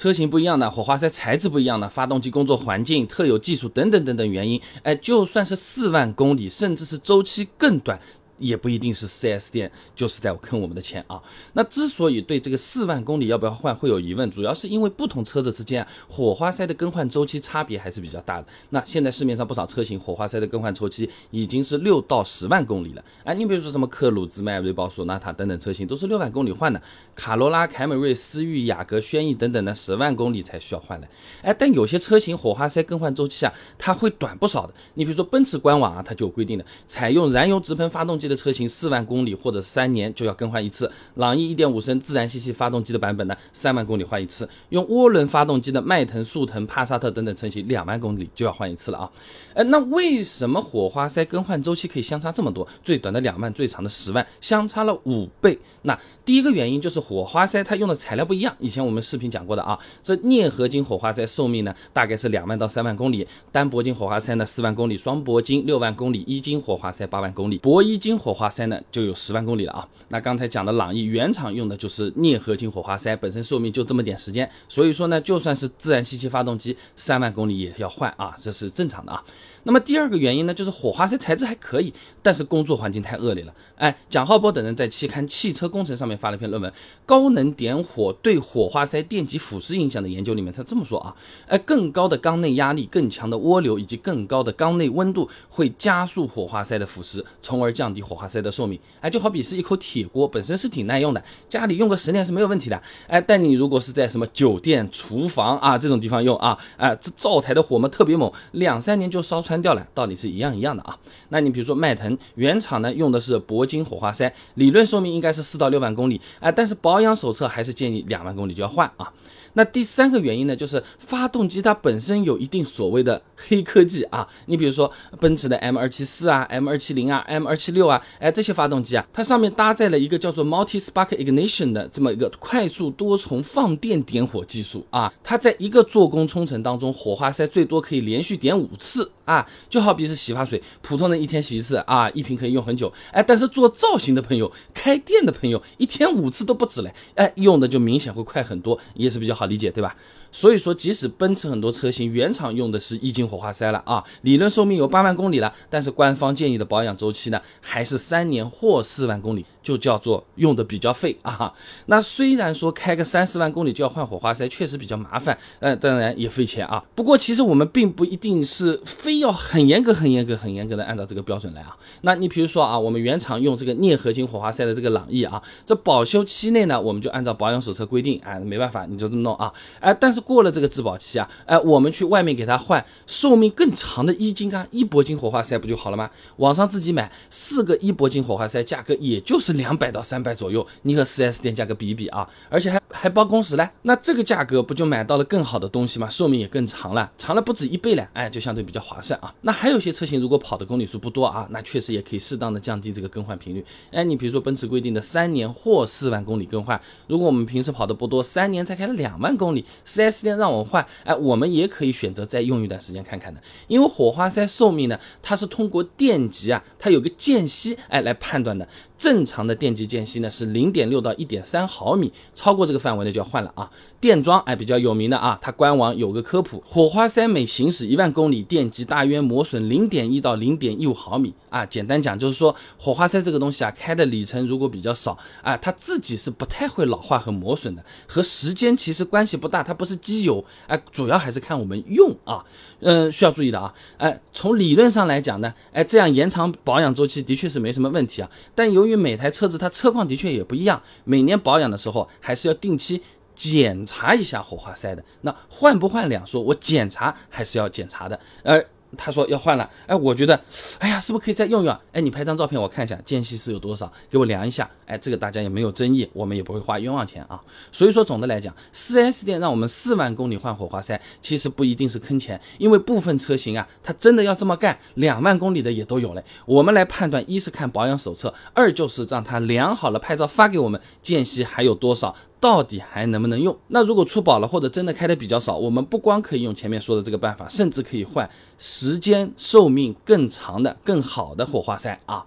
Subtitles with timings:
[0.00, 8.00] 车型不一样的，火花塞材质不一样的，发动机工作环境、特有技术等等等等原因，哎，就算是四万公里，甚至是周期更短。
[8.40, 11.22] 也不一定是 4S 店就是在坑我们的钱啊。
[11.52, 18.46] 那之所以对这个四万公里要不要换会有疑问，主要是因为不同车子之间火花塞的更换周期差别还是比较大的。
[18.70, 23.04] 那现在市面上不少车型火花塞的更换周期已经是六到十万公里了。
[23.24, 26.80] 哎，你比如说什么克鲁兹、迈锐宝、索纳塔等等车型都是六万公里换的，
[27.14, 31.06] 卡罗拉、凯美瑞、思域、雅阁、轩逸等等呢十万公里才需要换的。
[31.42, 34.72] 哎，但有些车型火花塞更换周期啊，它会短不少的。
[34.94, 38.29] 你比如说奔驰官网啊，它就有规定的，采用燃油直喷发动机。
[38.30, 49.10] 的车型四万公里或者三年就要更换一次，朗逸一点五升自然吸气发动机的版本呢，三万公里换一次；用涡轮发动机的迈腾、速腾、帕萨特等等车型，两万公里就要换一次了啊。
[49.54, 52.66] 哎，那为什么火花塞更换周期可以相差这么多？
[52.84, 55.58] 最短的两万，最长的十万，相差了五倍。
[55.82, 58.54] 那第一个原因就是火花塞它用的材料不一样。
[58.60, 68.19] 以前我们视频讲过的啊，这镍合金火花塞寿命呢大概是两万到三万公里，单铂金火花塞呢四万公里，双铂金六万公里，一金火花塞八万公里，铂一金。
[68.20, 69.88] 火花塞呢就有十万公里了啊！
[70.10, 79.24] 那刚才讲的朗逸原厂用的就是镍合金火花塞，本身寿命就这么点时间，所以说呢，就算是自然吸气发动机，三万公里也要换啊，这是正常的啊。
[79.64, 83.54] 那么第二个原因呢，就是火花塞材质还可以，但是工作环境太恶劣了。
[83.76, 86.70] 哎，蒋浩波等人在期刊《汽车工程》上面发了篇论文，
[87.04, 91.14] 《高能点火对火花塞电极腐蚀影响的研究》里面，他这么说啊，
[91.46, 98.78] 哎，更高的缸内压力、更强的涡流以及更高的缸内温度会加速火花塞的腐蚀，从而降低火花塞的寿命。
[99.00, 102.80] 哎，就好比是一口铁锅，本身是挺耐用的，家里用个十年是没有问题的。
[103.06, 109.40] 哎，但你如果是在什么酒店、厨房啊这种地方用啊，哎，这灶台的火嘛特别猛，两三年就烧。
[109.40, 110.96] 穿掉了，道理是一样一样的啊。
[111.30, 119.12] 那你比如说迈腾原厂呢用的是铂金火花塞，理论寿命应该是四到六万公里，哎，但是保养手册还是建议两万公里就要换啊。
[119.54, 124.28] 那第三个原因呢，就是发动机它本身有一定所谓的黑科技啊。
[124.46, 135.12] 你比如说奔驰的 M 二七四啊、M 二七零啊、M 二七六，哎，这些发动机啊，它上面搭载了一个叫做 Multi Spark Ignition 的这么一个快速多重放电点火技术啊。
[135.22, 139.44] 它在一个做工冲程当中，火花塞最多可以连续点五次啊。
[139.68, 142.92] 就好比是洗发水，普通人一天洗一次啊，一瓶可以用很久。
[143.10, 146.94] 哎，但是做造型的朋友、开店的朋友，一天五次都不止嘞。
[147.16, 149.40] 哎，用的就明显会快很多，也是比较。
[149.40, 149.96] 好理解对吧？
[150.30, 159.46] 所以说，即使奔驰很多车型原厂用的是一金火花塞了啊，理论寿命有八万公里了，但是官方建议的保养周期呢，还是三年或四万公里。
[159.62, 161.52] 就叫做用的比较费啊。
[161.86, 166.82] 那虽然说开个三四万公里就要换火花塞，确实比较麻烦，呃，当然也费钱啊。
[166.94, 171.76] 不过其实我们并不一定是非要很严格、很严格、很严格的按照这个标准来啊。
[172.02, 179.52] 那你比如说啊，我们原厂用这个镍合金火花塞的这个朗逸啊，这保修期内呢，我们就按照保养手册规定，哎，没办法，你就这么弄啊。
[179.80, 186.08] 哎，但是过了这个质保期啊，哎，我们去外面给它换寿命更长的一金啊、一铂金火花塞不就好了吗？
[186.36, 189.49] 网上自己买四个一铂金火花塞，价格也就是。
[189.50, 196.08] 是两百到三百左右，你和 4S 店价格比一比啊，而且还还包工时嘞，那这个价格不就买到了更好的东西吗？
[196.08, 199.34] 寿命也更长了，长了不止一倍了，哎，就相对比较划算啊。
[199.40, 203.64] 那还有些车型如果跑的公里数不多啊，那确实也可以适当的降低这个更换频率。
[203.90, 218.68] 哎，你比如说奔驰规定的三年或四万公里更换，如果我们平时跑的不多，三年才开了两万公里，4S 店让我换，哎，我们也可以选择再用一段时间看看的，因为火花塞寿命呢，它是通过电极啊，它有个间隙，哎，来判断的。
[219.00, 223.70] 正常的电极间隙呢是零点六到一点三毫米，超过这个范围呢就要换了啊。
[224.00, 231.66] 电装哎比较有名的啊，它官网有个科普，火花塞每行驶一万公里，电极大约磨损零点一到零点一五毫米啊。
[231.66, 242.44] 简单讲就是说，火花塞这个东西啊，开的里程如果比较少啊，它自己是不太会老化和磨损的，和时间其实关系不大，它不是机油哎，主要还是看我们用啊。
[242.82, 253.02] 嗯，需要注意的啊，哎，从理论上来讲呢，哎，这样延长保养周期的确是没什么问题啊，但由于每台车子它车况的确也不一样，每年保养的时候还是要定期
[253.34, 255.04] 检查一下火花塞的。
[255.22, 258.18] 那换不换两说，我检查还是要检查的。
[258.42, 258.64] 而
[258.96, 260.38] 他说要换了，哎，我觉得，
[260.78, 261.76] 哎呀，是不是可以再用用？
[261.92, 264.68] 哎，你拍张照片我看一下间隙是有多少，给我量一下。
[264.86, 267.40] 哎，这个大家也没有争议，我们也不会花冤枉钱啊。
[267.70, 276.24] 所以说总的来讲，4S 店让我们四万公里换火花塞，其实不一定是坑钱，因为部分车型啊，它真的要这么干，两万公里的也都有嘞。
[276.44, 282.14] 我们来判断，一是看保养手册，二就是让他量好了拍照发给我们，间隙还有多少。
[282.40, 283.56] 到底还能不能用？
[283.68, 288.28] 那如果出保了，或者真的开的比较少，我们不光可以用前面说的这个办法，甚至可以换
[288.58, 292.24] 时间寿命更长的、更好的火花塞啊。